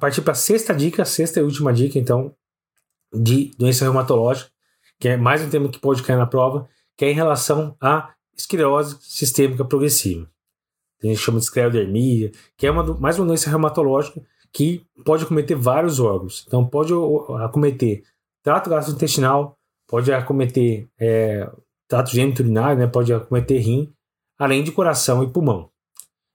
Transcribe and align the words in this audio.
Partir 0.00 0.22
para 0.22 0.32
a 0.32 0.36
sexta 0.36 0.72
dica, 0.72 1.04
sexta 1.04 1.40
e 1.40 1.42
última 1.42 1.72
dica, 1.72 1.98
então, 1.98 2.32
de 3.12 3.50
doença 3.58 3.84
reumatológica, 3.84 4.48
que 5.00 5.08
é 5.08 5.16
mais 5.16 5.42
um 5.42 5.50
tema 5.50 5.68
que 5.68 5.80
pode 5.80 6.04
cair 6.04 6.16
na 6.16 6.26
prova, 6.26 6.68
que 6.96 7.04
é 7.04 7.10
em 7.10 7.14
relação 7.14 7.76
à 7.80 8.14
esclerose 8.36 8.96
sistêmica 9.00 9.64
progressiva. 9.64 10.30
A 11.02 11.06
gente 11.06 11.18
chama 11.18 11.38
de 11.38 11.44
esclerodermia, 11.44 12.30
que 12.56 12.64
é 12.64 12.70
uma, 12.70 12.84
mais 12.94 13.18
uma 13.18 13.26
doença 13.26 13.50
reumatológica 13.50 14.22
que 14.52 14.86
pode 15.04 15.24
acometer 15.24 15.56
vários 15.56 15.98
órgãos. 15.98 16.44
Então, 16.46 16.64
pode 16.64 16.92
acometer 17.42 18.04
trato 18.40 18.70
gastrointestinal, 18.70 19.58
pode 19.88 20.12
acometer 20.12 20.88
é, 20.96 21.50
trato 21.88 22.12
geniturinário, 22.12 22.78
né, 22.78 22.86
pode 22.86 23.12
acometer 23.12 23.60
rim, 23.60 23.92
além 24.38 24.62
de 24.62 24.70
coração 24.70 25.24
e 25.24 25.30
pulmão. 25.32 25.70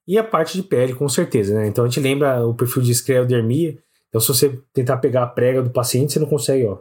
E 0.07 0.17
a 0.17 0.23
parte 0.23 0.57
de 0.57 0.63
pele, 0.63 0.93
com 0.93 1.07
certeza. 1.07 1.53
Né? 1.53 1.67
Então, 1.67 1.85
a 1.85 1.87
gente 1.87 1.99
lembra 1.99 2.45
o 2.45 2.53
perfil 2.53 2.81
de 2.81 2.91
esclerodermia. 2.91 3.77
Então, 4.09 4.19
se 4.19 4.27
você 4.27 4.59
tentar 4.73 4.97
pegar 4.97 5.23
a 5.23 5.27
prega 5.27 5.61
do 5.61 5.69
paciente, 5.69 6.13
você 6.13 6.19
não 6.19 6.27
consegue, 6.27 6.65
ó. 6.65 6.79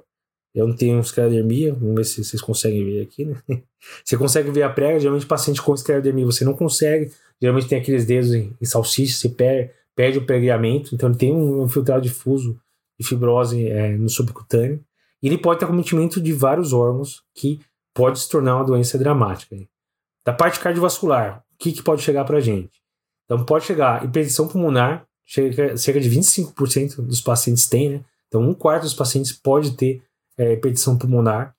Eu 0.55 0.69
não 0.69 0.77
tenho 0.77 1.01
esclerodermia, 1.01 1.73
vamos 1.73 1.95
ver 1.95 2.05
se 2.05 2.23
vocês 2.23 2.43
conseguem 2.43 2.85
ver 2.85 3.03
aqui, 3.03 3.25
né? 3.25 3.37
Você 4.05 4.17
consegue 4.19 4.51
ver 4.51 4.63
a 4.63 4.69
prega, 4.69 5.01
geralmente 5.01 5.27
paciente 5.27 5.63
com 5.63 5.75
esclerodermia 5.75 6.27
você 6.27 6.45
não 6.45 6.53
consegue, 6.55 7.11
geralmente 7.41 7.67
tem 7.67 7.79
aqueles 7.81 8.05
dedos 8.05 8.33
em, 8.33 8.55
em 8.61 8.65
salsicha, 8.65 9.17
você 9.17 9.29
perde, 9.31 9.73
perde 9.97 10.19
o 10.19 10.27
pregamento, 10.27 10.95
então 10.95 11.09
ele 11.09 11.19
tem 11.19 11.33
um 11.33 11.65
infiltrado 11.65 12.03
difuso 12.03 12.61
de 13.01 13.07
fibrose 13.07 13.67
é, 13.67 13.97
no 13.97 14.09
subcutâneo, 14.09 14.85
e 15.23 15.27
ele 15.27 15.39
pode 15.39 15.59
ter 15.59 15.65
acometimento 15.65 16.21
de 16.21 16.33
vários 16.33 16.73
órgãos 16.73 17.23
que 17.35 17.61
pode 17.95 18.21
se 18.21 18.29
tornar 18.29 18.57
uma 18.57 18.65
doença 18.65 18.99
dramática. 18.99 19.57
Da 20.25 20.33
parte 20.33 20.61
cardiovascular, 20.61 21.45
o 21.55 21.59
que, 21.59 21.73
que 21.73 21.83
pode 21.83 22.03
chegar 22.03 22.25
para 22.25 22.39
a 22.39 22.41
gente? 22.41 22.82
Então 23.33 23.47
pode 23.47 23.65
chegar 23.65 24.05
hipertensão 24.05 24.47
pulmonar, 24.47 25.07
chega, 25.25 25.75
cerca 25.79 25.99
de 25.99 26.11
25% 26.11 26.97
dos 27.01 27.23
pacientes 27.23 27.67
têm, 27.67 27.89
né? 27.89 28.05
Então 28.29 28.43
um 28.43 28.53
quarto 28.53 28.83
dos 28.83 28.93
pacientes 28.93 29.33
pode 29.33 29.75
ter 29.75 30.03
é, 30.37 30.53
hipertensão 30.53 30.99
pulmonar. 30.99 31.55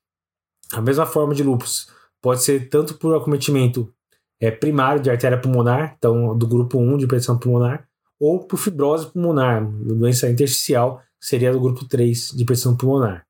A 0.71 0.81
mesma 0.81 1.07
forma 1.07 1.33
de 1.33 1.41
lúpus 1.41 1.89
pode 2.21 2.43
ser 2.43 2.69
tanto 2.69 2.93
por 2.93 3.15
acometimento 3.15 3.91
é, 4.39 4.51
primário 4.51 5.01
de 5.01 5.09
artéria 5.09 5.39
pulmonar, 5.39 5.95
então 5.97 6.37
do 6.37 6.45
grupo 6.45 6.77
1 6.77 6.97
de 6.97 7.05
hipertensão 7.05 7.39
pulmonar, 7.39 7.87
ou 8.19 8.45
por 8.45 8.57
fibrose 8.57 9.11
pulmonar, 9.11 9.65
doença 9.65 10.29
intersticial, 10.29 10.99
que 11.19 11.25
seria 11.25 11.51
do 11.51 11.59
grupo 11.59 11.87
3 11.87 12.33
de 12.35 12.43
hipertensão 12.43 12.77
pulmonar. 12.77 13.25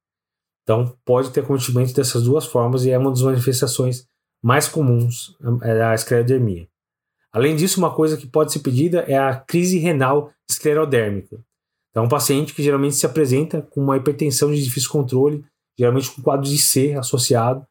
Então 0.64 0.98
pode 1.06 1.32
ter 1.32 1.42
acometimento 1.42 1.94
dessas 1.94 2.24
duas 2.24 2.46
formas 2.46 2.84
e 2.84 2.92
é 2.92 2.98
uma 2.98 3.10
das 3.10 3.22
manifestações 3.22 4.06
mais 4.42 4.68
comuns 4.68 5.38
é 5.62 5.82
a 5.82 5.94
esclerodermia. 5.94 6.68
Além 7.34 7.56
disso, 7.56 7.80
uma 7.80 7.94
coisa 7.94 8.16
que 8.16 8.28
pode 8.28 8.54
ser 8.54 8.60
pedida 8.60 9.00
é 9.08 9.18
a 9.18 9.36
crise 9.36 9.80
renal 9.80 10.32
esclerodérmica. 10.48 11.44
Então, 11.90 12.04
é 12.04 12.06
um 12.06 12.10
paciente 12.10 12.54
que 12.54 12.62
geralmente 12.62 12.96
se 12.96 13.06
apresenta 13.06 13.62
com 13.62 13.82
uma 13.82 13.98
hipertensão 13.98 14.54
de 14.54 14.64
difícil 14.64 14.92
controle, 14.92 15.44
geralmente 15.78 16.12
com 16.12 16.22
quadro 16.22 16.46
de 16.46 16.58
C 16.60 16.94
associado, 16.94 17.66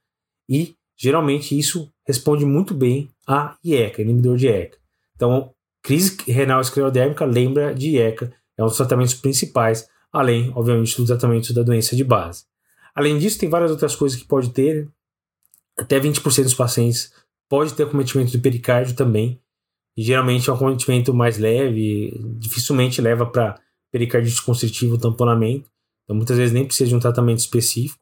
e 0.48 0.74
geralmente 0.96 1.56
isso 1.56 1.88
responde 2.04 2.44
muito 2.44 2.74
bem 2.74 3.08
a 3.26 3.56
IECA, 3.64 4.02
inibidor 4.02 4.36
de 4.36 4.46
IECA. 4.46 4.78
Então, 5.14 5.52
crise 5.80 6.16
renal 6.26 6.60
esclerodérmica 6.60 7.24
lembra 7.24 7.72
de 7.72 7.90
IECA, 7.90 8.32
é 8.58 8.62
um 8.62 8.66
dos 8.66 8.76
tratamentos 8.76 9.14
principais, 9.14 9.88
além, 10.12 10.52
obviamente, 10.54 10.96
do 10.96 11.06
tratamento 11.06 11.52
da 11.54 11.62
doença 11.62 11.94
de 11.94 12.04
base. 12.04 12.44
Além 12.94 13.18
disso, 13.18 13.38
tem 13.38 13.48
várias 13.48 13.70
outras 13.70 13.94
coisas 13.94 14.18
que 14.18 14.26
pode 14.26 14.50
ter, 14.50 14.88
até 15.78 15.98
20% 15.98 16.42
dos 16.42 16.54
pacientes 16.54 17.12
pode 17.48 17.74
ter 17.74 17.84
acometimento 17.84 18.32
do 18.32 18.40
pericárdio 18.40 18.94
também, 18.94 19.41
geralmente 19.96 20.48
é 20.48 20.52
um 20.52 20.56
acometimento 20.56 21.12
mais 21.12 21.38
leve, 21.38 22.18
dificilmente 22.38 23.00
leva 23.00 23.26
para 23.26 23.58
pericardite 23.90 24.42
constritivo, 24.42 24.98
tamponamento. 24.98 25.70
Então, 26.04 26.16
muitas 26.16 26.36
vezes 26.36 26.52
nem 26.52 26.64
precisa 26.64 26.88
de 26.88 26.96
um 26.96 27.00
tratamento 27.00 27.38
específico. 27.38 28.00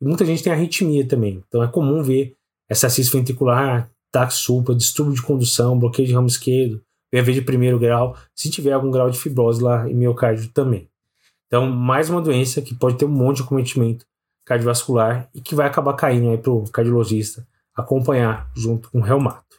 E 0.00 0.04
muita 0.04 0.24
gente 0.24 0.42
tem 0.42 0.52
arritmia 0.52 1.06
também. 1.06 1.42
Então, 1.46 1.62
é 1.62 1.68
comum 1.68 2.02
ver 2.02 2.36
essa 2.68 2.88
cisto 2.88 3.16
ventricular, 3.16 3.90
taxupa, 4.10 4.74
distúrbio 4.74 5.14
de 5.14 5.22
condução, 5.22 5.78
bloqueio 5.78 6.08
de 6.08 6.14
ramo 6.14 6.26
esquerdo, 6.26 6.82
VAV 7.12 7.32
de 7.32 7.42
primeiro 7.42 7.78
grau, 7.78 8.16
se 8.34 8.50
tiver 8.50 8.72
algum 8.72 8.90
grau 8.90 9.10
de 9.10 9.18
fibrose 9.18 9.62
lá 9.62 9.88
em 9.88 9.94
miocárdio 9.94 10.50
também. 10.52 10.88
Então, 11.46 11.66
mais 11.70 12.10
uma 12.10 12.20
doença 12.20 12.60
que 12.60 12.74
pode 12.74 12.98
ter 12.98 13.06
um 13.06 13.08
monte 13.08 13.38
de 13.38 13.42
acometimento 13.42 14.04
cardiovascular 14.44 15.28
e 15.34 15.40
que 15.40 15.54
vai 15.54 15.66
acabar 15.66 15.94
caindo 15.94 16.30
aí 16.30 16.38
para 16.38 16.52
o 16.52 16.64
cardiologista 16.70 17.46
acompanhar 17.74 18.50
junto 18.56 18.90
com 18.90 18.98
o 18.98 19.02
reumato. 19.02 19.56